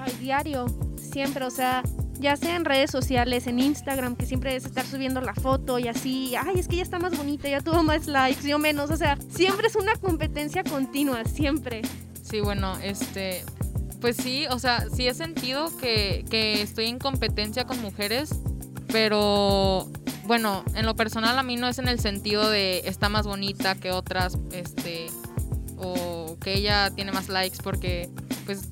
Al 0.00 0.18
diario, 0.18 0.66
siempre, 0.96 1.44
o 1.44 1.50
sea, 1.50 1.82
ya 2.18 2.36
sea 2.36 2.56
en 2.56 2.64
redes 2.64 2.90
sociales, 2.90 3.46
en 3.46 3.58
Instagram, 3.58 4.16
que 4.16 4.24
siempre 4.24 4.56
es 4.56 4.64
estar 4.64 4.86
subiendo 4.86 5.20
la 5.20 5.34
foto 5.34 5.78
y 5.78 5.88
así, 5.88 6.34
ay, 6.34 6.58
es 6.58 6.66
que 6.66 6.76
ella 6.76 6.82
está 6.82 6.98
más 6.98 7.16
bonita, 7.16 7.46
ya 7.46 7.60
tuvo 7.60 7.82
más 7.82 8.06
likes, 8.06 8.48
yo 8.48 8.58
menos, 8.58 8.90
o 8.90 8.96
sea, 8.96 9.18
siempre 9.28 9.66
es 9.66 9.76
una 9.76 9.94
competencia 9.96 10.64
continua, 10.64 11.24
siempre. 11.24 11.82
Sí, 12.22 12.40
bueno, 12.40 12.76
este, 12.82 13.44
pues 14.00 14.16
sí, 14.16 14.46
o 14.50 14.58
sea, 14.58 14.86
sí 14.94 15.06
he 15.08 15.14
sentido 15.14 15.76
que, 15.78 16.24
estoy 16.60 16.86
en 16.86 16.98
competencia 16.98 17.64
con 17.64 17.80
mujeres, 17.80 18.30
pero 18.88 19.90
bueno, 20.24 20.64
en 20.74 20.86
lo 20.86 20.96
personal 20.96 21.38
a 21.38 21.42
mí 21.42 21.56
no 21.56 21.68
es 21.68 21.78
en 21.78 21.88
el 21.88 22.00
sentido 22.00 22.48
de 22.48 22.82
está 22.86 23.08
más 23.08 23.26
bonita 23.26 23.74
que 23.74 23.92
otras, 23.92 24.38
este, 24.52 25.06
o 25.76 26.36
que 26.40 26.54
ella 26.54 26.90
tiene 26.90 27.12
más 27.12 27.28
likes 27.28 27.58
porque, 27.62 28.08
pues, 28.44 28.68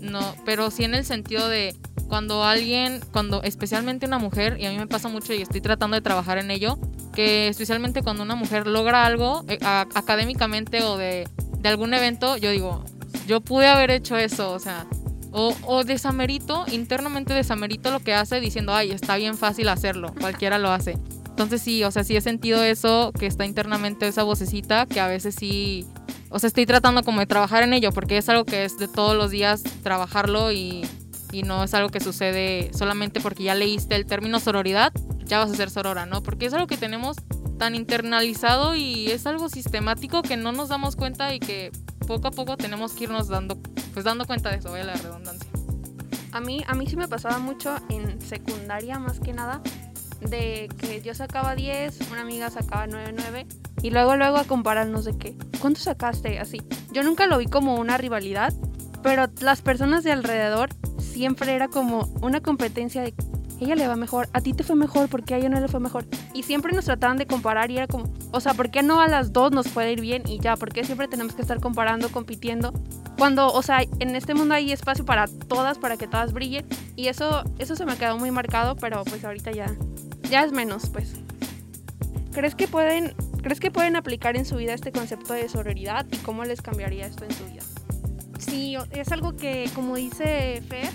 no, 0.00 0.34
pero 0.44 0.70
sí 0.70 0.84
en 0.84 0.94
el 0.94 1.04
sentido 1.04 1.48
de 1.48 1.74
cuando 2.08 2.44
alguien, 2.44 3.00
cuando 3.12 3.42
especialmente 3.42 4.06
una 4.06 4.18
mujer, 4.18 4.56
y 4.58 4.66
a 4.66 4.70
mí 4.70 4.78
me 4.78 4.86
pasa 4.86 5.08
mucho 5.08 5.34
y 5.34 5.42
estoy 5.42 5.60
tratando 5.60 5.94
de 5.94 6.00
trabajar 6.00 6.38
en 6.38 6.50
ello, 6.50 6.78
que 7.14 7.48
especialmente 7.48 8.02
cuando 8.02 8.22
una 8.22 8.34
mujer 8.34 8.66
logra 8.66 9.04
algo 9.04 9.44
eh, 9.48 9.58
académicamente 9.62 10.82
o 10.82 10.96
de, 10.96 11.28
de, 11.58 11.68
algún 11.68 11.92
evento, 11.92 12.36
yo 12.36 12.50
digo, 12.50 12.84
yo 13.28 13.42
pude 13.42 13.68
haber 13.68 13.90
hecho 13.90 14.16
eso, 14.16 14.50
o 14.50 14.58
sea, 14.58 14.86
o, 15.30 15.54
o 15.66 15.84
desamerito, 15.84 16.64
internamente 16.72 17.34
desamerito 17.34 17.90
lo 17.90 18.00
que 18.00 18.14
hace 18.14 18.40
diciendo, 18.40 18.74
ay, 18.74 18.90
está 18.90 19.16
bien 19.16 19.36
fácil 19.36 19.68
hacerlo, 19.68 20.14
cualquiera 20.18 20.58
lo 20.58 20.70
hace. 20.70 20.98
Entonces 21.28 21.60
sí, 21.60 21.84
o 21.84 21.90
sea, 21.90 22.02
sí 22.02 22.16
he 22.16 22.20
sentido 22.22 22.64
eso, 22.64 23.12
que 23.12 23.26
está 23.26 23.44
internamente 23.44 24.08
esa 24.08 24.22
vocecita, 24.22 24.86
que 24.86 24.98
a 24.98 25.06
veces 25.06 25.36
sí, 25.38 25.86
o 26.30 26.38
sea, 26.38 26.48
estoy 26.48 26.64
tratando 26.64 27.04
como 27.04 27.20
de 27.20 27.26
trabajar 27.26 27.62
en 27.62 27.74
ello, 27.74 27.92
porque 27.92 28.16
es 28.16 28.28
algo 28.30 28.46
que 28.46 28.64
es 28.64 28.78
de 28.78 28.88
todos 28.88 29.14
los 29.14 29.30
días 29.30 29.62
trabajarlo 29.82 30.50
y, 30.50 30.88
y 31.30 31.42
no 31.42 31.62
es 31.62 31.74
algo 31.74 31.90
que 31.90 32.00
sucede 32.00 32.70
solamente 32.72 33.20
porque 33.20 33.44
ya 33.44 33.54
leíste 33.54 33.94
el 33.94 34.06
término 34.06 34.40
sororidad, 34.40 34.92
ya 35.26 35.38
vas 35.38 35.50
a 35.50 35.54
ser 35.54 35.68
sorora, 35.68 36.06
¿no? 36.06 36.22
Porque 36.22 36.46
es 36.46 36.54
algo 36.54 36.66
que 36.66 36.78
tenemos 36.78 37.18
tan 37.58 37.74
internalizado 37.74 38.74
y 38.74 39.10
es 39.10 39.26
algo 39.26 39.48
sistemático 39.50 40.22
que 40.22 40.38
no 40.38 40.52
nos 40.52 40.70
damos 40.70 40.96
cuenta 40.96 41.34
y 41.34 41.40
que 41.40 41.70
poco 42.08 42.28
a 42.28 42.30
poco 42.30 42.56
tenemos 42.56 42.94
que 42.94 43.04
irnos 43.04 43.28
dando, 43.28 43.58
pues 43.92 44.02
dando 44.02 44.26
cuenta 44.26 44.50
de 44.50 44.56
eso, 44.56 44.70
vaya 44.70 44.84
la 44.84 44.94
redundancia. 44.94 45.50
A 46.32 46.40
mí, 46.40 46.64
a 46.66 46.74
mí 46.74 46.86
sí 46.86 46.96
me 46.96 47.06
pasaba 47.06 47.38
mucho 47.38 47.76
en 47.90 48.18
secundaria 48.22 48.98
más 48.98 49.20
que 49.20 49.34
nada, 49.34 49.60
de 50.20 50.70
que 50.78 51.02
yo 51.02 51.14
sacaba 51.14 51.54
10, 51.54 52.10
una 52.10 52.22
amiga 52.22 52.48
sacaba 52.48 52.86
9, 52.86 53.14
9 53.14 53.46
y 53.82 53.90
luego 53.90 54.16
luego 54.16 54.38
a 54.38 54.44
compararnos 54.44 55.04
de 55.04 55.18
que, 55.18 55.36
¿cuánto 55.60 55.80
sacaste? 55.80 56.40
Así. 56.40 56.62
Yo 56.92 57.02
nunca 57.02 57.26
lo 57.26 57.36
vi 57.36 57.46
como 57.46 57.76
una 57.76 57.98
rivalidad, 57.98 58.54
pero 59.02 59.26
las 59.40 59.60
personas 59.60 60.02
de 60.02 60.12
alrededor 60.12 60.70
siempre 60.98 61.54
era 61.54 61.68
como 61.68 62.08
una 62.22 62.40
competencia 62.40 63.02
de 63.02 63.12
ella 63.60 63.74
le 63.74 63.88
va 63.88 63.96
mejor, 63.96 64.28
a 64.32 64.40
ti 64.40 64.52
te 64.52 64.62
fue 64.62 64.76
mejor, 64.76 65.08
porque 65.08 65.34
a 65.34 65.38
ella 65.38 65.48
no 65.48 65.60
le 65.60 65.68
fue 65.68 65.80
mejor. 65.80 66.04
Y 66.34 66.42
siempre 66.44 66.72
nos 66.72 66.84
trataban 66.84 67.16
de 67.16 67.26
comparar 67.26 67.70
y 67.70 67.76
era 67.76 67.86
como, 67.86 68.12
o 68.30 68.40
sea, 68.40 68.54
¿por 68.54 68.70
qué 68.70 68.82
no 68.82 69.00
a 69.00 69.08
las 69.08 69.32
dos 69.32 69.52
nos 69.52 69.68
puede 69.68 69.92
ir 69.92 70.00
bien 70.00 70.22
y 70.26 70.38
ya? 70.38 70.56
¿Por 70.56 70.72
qué 70.72 70.84
siempre 70.84 71.08
tenemos 71.08 71.34
que 71.34 71.42
estar 71.42 71.60
comparando, 71.60 72.08
compitiendo? 72.10 72.72
Cuando, 73.16 73.52
o 73.52 73.62
sea, 73.62 73.82
en 73.98 74.14
este 74.14 74.34
mundo 74.34 74.54
hay 74.54 74.70
espacio 74.70 75.04
para 75.04 75.26
todas, 75.26 75.78
para 75.78 75.96
que 75.96 76.06
todas 76.06 76.32
brillen. 76.32 76.66
Y 76.94 77.08
eso, 77.08 77.42
eso 77.58 77.74
se 77.74 77.84
me 77.84 77.96
quedó 77.96 78.16
muy 78.18 78.30
marcado, 78.30 78.76
pero 78.76 79.04
pues 79.04 79.24
ahorita 79.24 79.50
ya, 79.50 79.74
ya 80.30 80.44
es 80.44 80.52
menos, 80.52 80.90
pues. 80.90 81.14
¿Crees 82.32 82.54
que 82.54 82.68
pueden, 82.68 83.14
crees 83.42 83.58
que 83.58 83.70
pueden 83.70 83.96
aplicar 83.96 84.36
en 84.36 84.44
su 84.44 84.56
vida 84.56 84.74
este 84.74 84.92
concepto 84.92 85.32
de 85.32 85.48
sororidad 85.48 86.06
y 86.12 86.16
cómo 86.18 86.44
les 86.44 86.62
cambiaría 86.62 87.06
esto 87.06 87.24
en 87.24 87.32
su 87.32 87.44
vida? 87.46 87.62
Sí, 88.38 88.76
es 88.92 89.10
algo 89.10 89.36
que, 89.36 89.68
como 89.74 89.96
dice 89.96 90.62
Fer, 90.68 90.88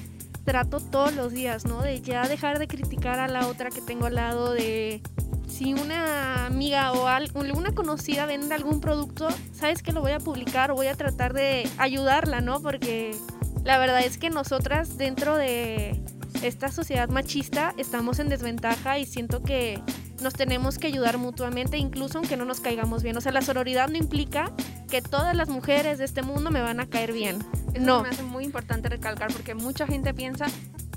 trato 0.43 0.79
todos 0.79 1.13
los 1.13 1.31
días, 1.31 1.65
¿no? 1.65 1.81
De 1.81 2.01
ya 2.01 2.27
dejar 2.27 2.59
de 2.59 2.67
criticar 2.67 3.19
a 3.19 3.27
la 3.27 3.47
otra 3.47 3.69
que 3.69 3.81
tengo 3.81 4.05
al 4.05 4.15
lado, 4.15 4.53
de 4.53 5.01
si 5.47 5.73
una 5.73 6.45
amiga 6.45 6.91
o 6.93 7.07
una 7.55 7.71
conocida 7.73 8.25
vende 8.25 8.55
algún 8.55 8.81
producto, 8.81 9.27
sabes 9.53 9.83
que 9.83 9.91
lo 9.91 10.01
voy 10.01 10.11
a 10.11 10.19
publicar 10.19 10.71
o 10.71 10.75
voy 10.75 10.87
a 10.87 10.95
tratar 10.95 11.33
de 11.33 11.69
ayudarla, 11.77 12.41
¿no? 12.41 12.61
Porque 12.61 13.15
la 13.63 13.77
verdad 13.77 14.01
es 14.01 14.17
que 14.17 14.29
nosotras 14.29 14.97
dentro 14.97 15.37
de 15.37 16.01
esta 16.41 16.71
sociedad 16.71 17.07
machista 17.09 17.73
estamos 17.77 18.19
en 18.19 18.29
desventaja 18.29 18.97
y 18.97 19.05
siento 19.05 19.43
que 19.43 19.79
nos 20.21 20.33
tenemos 20.33 20.79
que 20.79 20.87
ayudar 20.87 21.17
mutuamente, 21.17 21.77
incluso 21.77 22.17
aunque 22.17 22.35
no 22.35 22.45
nos 22.45 22.59
caigamos 22.59 23.03
bien. 23.03 23.15
O 23.17 23.21
sea, 23.21 23.31
la 23.31 23.41
sororidad 23.41 23.89
no 23.89 23.97
implica 23.97 24.51
que 24.89 25.01
todas 25.01 25.35
las 25.35 25.49
mujeres 25.49 25.97
de 25.99 26.05
este 26.05 26.23
mundo 26.23 26.49
me 26.49 26.61
van 26.61 26.79
a 26.79 26.87
caer 26.87 27.13
bien. 27.13 27.39
Eso 27.73 27.85
no. 27.85 28.03
me 28.03 28.09
hace 28.09 28.23
muy 28.23 28.43
importante 28.43 28.89
recalcar 28.89 29.31
porque 29.33 29.55
mucha 29.55 29.87
gente 29.87 30.13
piensa, 30.13 30.45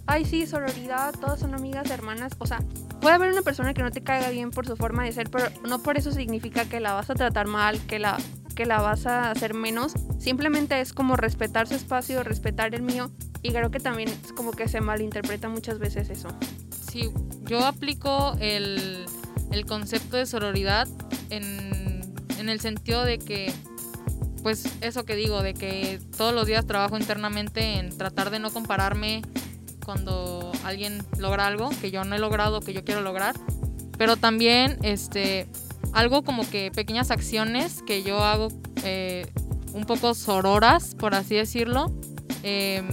ay 0.07 0.25
sí, 0.25 0.47
sororidad, 0.47 1.15
todas 1.15 1.41
son 1.41 1.55
amigas, 1.55 1.91
hermanas. 1.91 2.33
O 2.39 2.47
sea, 2.47 2.61
puede 3.01 3.15
haber 3.15 3.33
una 3.33 3.43
persona 3.43 3.75
que 3.75 3.83
no 3.83 3.91
te 3.91 4.03
caiga 4.03 4.31
bien 4.31 4.51
por 4.51 4.67
su 4.67 4.77
forma 4.77 5.05
de 5.05 5.13
ser, 5.13 5.31
pero 5.31 5.47
no 5.69 5.83
por 5.83 5.97
eso 5.97 6.13
significa 6.13 6.65
que 6.65 6.81
la 6.81 6.93
vas 6.93 7.11
a 7.11 7.15
tratar 7.15 7.47
mal, 7.47 7.81
que 7.87 7.99
la, 7.99 8.17
que 8.55 8.67
la 8.67 8.81
vas 8.81 9.07
a 9.07 9.31
hacer 9.31 9.55
menos. 9.55 9.93
Simplemente 10.19 10.81
es 10.81 10.93
como 10.93 11.17
respetar 11.17 11.67
su 11.67 11.75
espacio, 11.75 12.23
respetar 12.23 12.75
el 12.75 12.83
mío. 12.83 13.11
Y 13.43 13.51
creo 13.51 13.71
que 13.71 13.81
también 13.81 14.09
es 14.09 14.33
como 14.33 14.51
que 14.51 14.67
se 14.67 14.81
malinterpreta 14.81 15.49
muchas 15.49 15.79
veces 15.79 16.11
eso. 16.11 16.29
Sí, 16.91 17.11
yo 17.45 17.65
aplico 17.65 18.37
el, 18.41 19.07
el 19.53 19.67
concepto 19.67 20.17
de 20.17 20.27
sororidad 20.27 20.89
en, 21.31 22.01
en 22.39 22.49
el 22.49 22.61
sentido 22.61 23.05
de 23.05 23.19
que 23.19 23.53
pues 24.47 24.65
eso 24.81 25.05
que 25.05 25.17
digo, 25.17 25.43
de 25.43 25.55
que 25.55 25.99
todos 26.17 26.33
los 26.33 26.47
días 26.47 26.65
trabajo 26.69 26.97
internamente 26.97 27.81
en 27.81 27.99
tratar 27.99 28.31
de 28.31 28.39
no 28.39 28.53
compararme 28.53 29.23
cuando 29.85 30.53
alguien 30.63 31.03
logra 31.19 31.49
algo 31.49 31.69
que 31.81 31.91
yo 31.91 32.05
no 32.05 32.15
he 32.15 32.21
logrado, 32.21 32.61
que 32.61 32.73
yo 32.73 32.85
quiero 32.85 33.01
lograr. 33.01 33.35
Pero 33.99 34.17
también 34.17 34.79
este, 34.83 35.49
algo 35.93 36.23
como 36.23 36.49
que 36.49 36.71
pequeñas 36.71 37.11
acciones 37.11 37.83
que 37.83 38.05
yo 38.05 38.23
hago 38.23 38.47
eh, 38.85 39.27
un 39.73 39.85
poco 39.85 40.15
sororas, 40.15 40.95
por 40.95 41.17
así 41.17 41.35
decirlo. 41.35 41.91
Eh, 42.45 42.85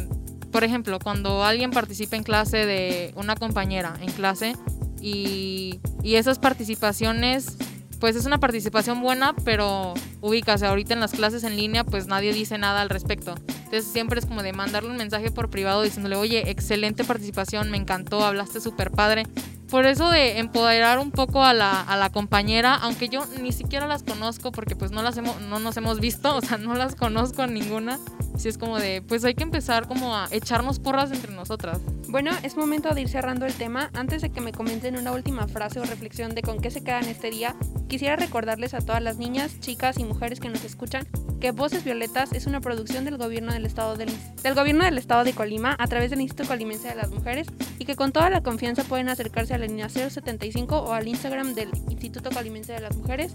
por 0.51 0.63
ejemplo, 0.63 0.97
cuando 0.97 1.43
alguien 1.43 1.69
participa 1.69 2.15
en 2.15 2.23
clase 2.23 2.65
de 2.65 3.13
una 3.15 3.35
compañera 3.35 3.93
en 4.01 4.11
clase 4.11 4.55
y, 4.99 5.79
y 6.01 6.15
esas 6.15 6.39
participaciones 6.39 7.57
pues 7.99 8.15
es 8.15 8.25
una 8.25 8.39
participación 8.39 9.01
buena, 9.01 9.33
pero 9.45 9.93
ubícase, 10.23 10.65
ahorita 10.65 10.93
en 10.93 11.01
las 11.01 11.11
clases 11.11 11.43
en 11.43 11.57
línea, 11.57 11.83
pues 11.83 12.07
nadie 12.07 12.33
dice 12.33 12.57
nada 12.57 12.81
al 12.81 12.89
respecto. 12.89 13.35
Entonces 13.47 13.85
siempre 13.85 14.19
es 14.19 14.25
como 14.25 14.41
de 14.41 14.53
mandarle 14.53 14.89
un 14.89 14.97
mensaje 14.97 15.31
por 15.31 15.49
privado 15.49 15.81
diciéndole, 15.81 16.15
oye, 16.15 16.49
excelente 16.49 17.03
participación, 17.03 17.69
me 17.69 17.77
encantó, 17.77 18.23
hablaste 18.23 18.61
súper 18.61 18.89
padre. 18.89 19.27
Por 19.69 19.85
eso 19.85 20.09
de 20.09 20.39
empoderar 20.39 20.99
un 20.99 21.11
poco 21.11 21.43
a 21.43 21.53
la, 21.53 21.81
a 21.81 21.97
la, 21.97 22.09
compañera, 22.09 22.75
aunque 22.75 23.09
yo 23.09 23.25
ni 23.41 23.51
siquiera 23.51 23.87
las 23.87 24.03
conozco 24.03 24.51
porque 24.51 24.75
pues 24.75 24.91
no 24.91 25.01
las 25.01 25.17
hemos, 25.17 25.41
no 25.41 25.59
nos 25.59 25.75
hemos 25.75 25.99
visto, 25.99 26.35
o 26.37 26.41
sea, 26.41 26.57
no 26.57 26.73
las 26.75 26.95
conozco 26.95 27.45
ninguna. 27.47 27.99
Si 28.37 28.47
es 28.47 28.57
como 28.57 28.79
de, 28.79 29.01
pues 29.01 29.25
hay 29.25 29.33
que 29.33 29.43
empezar 29.43 29.87
como 29.87 30.15
a 30.15 30.27
echarnos 30.31 30.79
porras 30.79 31.11
entre 31.11 31.33
nosotras. 31.33 31.79
Bueno, 32.13 32.29
es 32.43 32.55
momento 32.57 32.93
de 32.93 33.01
ir 33.01 33.09
cerrando 33.09 33.47
el 33.47 33.55
tema. 33.55 33.89
Antes 33.95 34.21
de 34.21 34.29
que 34.29 34.39
me 34.39 34.51
comenten 34.51 34.97
una 34.97 35.11
última 35.13 35.47
frase 35.47 35.79
o 35.79 35.83
reflexión 35.83 36.35
de 36.35 36.43
con 36.43 36.59
qué 36.59 36.69
se 36.69 36.83
quedan 36.83 37.05
este 37.05 37.31
día, 37.31 37.55
quisiera 37.89 38.15
recordarles 38.15 38.75
a 38.75 38.81
todas 38.81 39.01
las 39.01 39.17
niñas, 39.17 39.59
chicas 39.61 39.97
y 39.97 40.03
mujeres 40.03 40.39
que 40.39 40.47
nos 40.47 40.63
escuchan 40.63 41.07
que 41.41 41.49
Voces 41.49 41.83
Violetas 41.83 42.31
es 42.33 42.45
una 42.45 42.61
producción 42.61 43.03
del 43.03 43.17
gobierno 43.17 43.51
del 43.51 43.65
estado 43.65 43.95
del, 43.95 44.11
gobierno 44.53 44.83
del 44.83 44.99
estado 44.99 45.23
de 45.23 45.33
Colima 45.33 45.75
a 45.79 45.87
través 45.87 46.11
del 46.11 46.21
Instituto 46.21 46.49
Colimense 46.49 46.87
de 46.87 46.93
las 46.93 47.09
Mujeres 47.09 47.47
y 47.79 47.85
que 47.85 47.95
con 47.95 48.11
toda 48.11 48.29
la 48.29 48.43
confianza 48.43 48.83
pueden 48.83 49.09
acercarse 49.09 49.55
a 49.55 49.57
la 49.57 49.65
línea 49.65 49.89
075 49.89 50.83
o 50.83 50.93
al 50.93 51.07
Instagram 51.07 51.55
del 51.55 51.71
Instituto 51.89 52.29
Colimense 52.29 52.73
de 52.73 52.81
las 52.81 52.95
Mujeres 52.95 53.33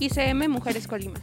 ICM 0.00 0.48
Mujeres 0.48 0.88
Colima. 0.88 1.20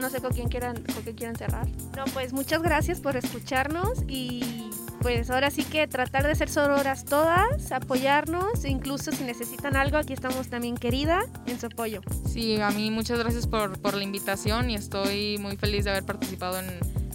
No 0.00 0.08
sé 0.08 0.22
con 0.22 0.32
quién 0.32 0.48
quieran, 0.48 0.82
con 0.82 1.02
qué 1.04 1.14
quieran 1.14 1.36
cerrar. 1.36 1.68
No, 1.94 2.04
pues 2.14 2.32
muchas 2.32 2.62
gracias 2.62 3.00
por 3.00 3.18
escucharnos 3.18 4.02
y 4.08 4.59
pues 5.00 5.30
ahora 5.30 5.50
sí 5.50 5.64
que 5.64 5.86
tratar 5.88 6.26
de 6.26 6.34
ser 6.34 6.48
sororas 6.48 7.04
todas, 7.04 7.72
apoyarnos, 7.72 8.64
incluso 8.64 9.12
si 9.12 9.24
necesitan 9.24 9.76
algo, 9.76 9.96
aquí 9.96 10.12
estamos 10.12 10.48
también 10.48 10.76
querida 10.76 11.24
en 11.46 11.58
su 11.58 11.66
apoyo. 11.66 12.02
Sí, 12.28 12.60
a 12.60 12.70
mí 12.70 12.90
muchas 12.90 13.18
gracias 13.18 13.46
por, 13.46 13.78
por 13.80 13.94
la 13.94 14.04
invitación 14.04 14.70
y 14.70 14.74
estoy 14.74 15.38
muy 15.38 15.56
feliz 15.56 15.84
de 15.84 15.90
haber 15.90 16.04
participado 16.04 16.58
en, 16.58 16.66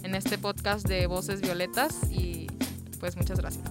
en 0.02 0.14
este 0.14 0.38
podcast 0.38 0.86
de 0.86 1.06
Voces 1.06 1.40
Violetas 1.40 2.10
y 2.10 2.48
pues 2.98 3.16
muchas 3.16 3.38
gracias. 3.38 3.64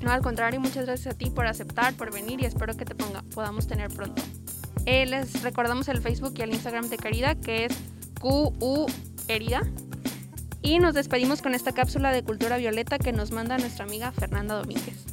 No, 0.00 0.10
al 0.10 0.20
contrario, 0.20 0.60
muchas 0.60 0.86
gracias 0.86 1.14
a 1.14 1.18
ti 1.18 1.30
por 1.30 1.46
aceptar, 1.46 1.94
por 1.94 2.12
venir 2.12 2.42
y 2.42 2.44
espero 2.44 2.76
que 2.76 2.84
te 2.84 2.94
ponga, 2.94 3.22
podamos 3.34 3.66
tener 3.66 3.88
pronto. 3.90 4.22
Eh, 4.86 5.06
les 5.06 5.42
recordamos 5.42 5.88
el 5.88 6.00
Facebook 6.00 6.34
y 6.36 6.42
el 6.42 6.50
Instagram 6.50 6.88
de 6.88 6.98
Querida, 6.98 7.34
que 7.36 7.66
es 7.66 7.72
QU 8.20 8.86
Herida. 9.28 9.62
Y 10.66 10.78
nos 10.78 10.94
despedimos 10.94 11.42
con 11.42 11.54
esta 11.54 11.72
cápsula 11.72 12.10
de 12.10 12.22
cultura 12.22 12.56
violeta 12.56 12.98
que 12.98 13.12
nos 13.12 13.32
manda 13.32 13.58
nuestra 13.58 13.84
amiga 13.84 14.12
Fernanda 14.12 14.54
Domínguez. 14.54 15.04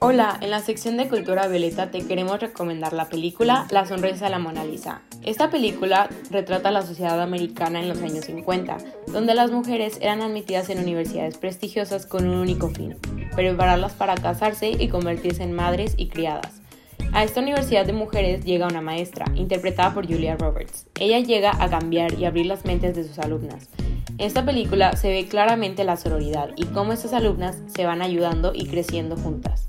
Hola, 0.00 0.38
en 0.40 0.50
la 0.50 0.60
sección 0.60 0.96
de 0.96 1.10
Cultura 1.10 1.46
Violeta 1.46 1.90
te 1.90 2.06
queremos 2.06 2.40
recomendar 2.40 2.94
la 2.94 3.10
película 3.10 3.66
La 3.70 3.84
sonrisa 3.84 4.24
de 4.24 4.30
la 4.30 4.38
Mona 4.38 4.64
Lisa. 4.64 5.02
Esta 5.28 5.50
película 5.50 6.08
retrata 6.30 6.70
la 6.70 6.80
sociedad 6.80 7.20
americana 7.20 7.80
en 7.80 7.88
los 7.90 8.00
años 8.00 8.24
50, 8.24 8.78
donde 9.08 9.34
las 9.34 9.50
mujeres 9.50 9.98
eran 10.00 10.22
admitidas 10.22 10.70
en 10.70 10.78
universidades 10.78 11.36
prestigiosas 11.36 12.06
con 12.06 12.26
un 12.26 12.36
único 12.36 12.70
fin, 12.70 12.96
prepararlas 13.36 13.92
para 13.92 14.14
casarse 14.14 14.70
y 14.70 14.88
convertirse 14.88 15.42
en 15.42 15.52
madres 15.52 15.92
y 15.98 16.08
criadas. 16.08 16.62
A 17.12 17.24
esta 17.24 17.42
universidad 17.42 17.84
de 17.84 17.92
mujeres 17.92 18.42
llega 18.42 18.68
una 18.68 18.80
maestra, 18.80 19.26
interpretada 19.34 19.92
por 19.92 20.06
Julia 20.06 20.34
Roberts. 20.34 20.86
Ella 20.98 21.18
llega 21.18 21.62
a 21.62 21.68
cambiar 21.68 22.18
y 22.18 22.24
abrir 22.24 22.46
las 22.46 22.64
mentes 22.64 22.96
de 22.96 23.04
sus 23.04 23.18
alumnas. 23.18 23.68
En 24.16 24.26
esta 24.26 24.46
película 24.46 24.96
se 24.96 25.10
ve 25.10 25.28
claramente 25.28 25.84
la 25.84 25.98
sororidad 25.98 26.52
y 26.56 26.64
cómo 26.64 26.94
estas 26.94 27.12
alumnas 27.12 27.58
se 27.66 27.84
van 27.84 28.00
ayudando 28.00 28.52
y 28.54 28.64
creciendo 28.64 29.14
juntas. 29.14 29.68